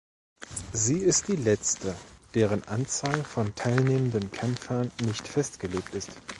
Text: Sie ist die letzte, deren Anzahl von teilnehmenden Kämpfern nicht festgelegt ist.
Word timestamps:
Sie 0.73 0.97
ist 0.97 1.27
die 1.27 1.35
letzte, 1.35 1.93
deren 2.33 2.63
Anzahl 2.67 3.23
von 3.23 3.53
teilnehmenden 3.53 4.31
Kämpfern 4.31 4.89
nicht 5.03 5.27
festgelegt 5.27 5.93
ist. 5.93 6.09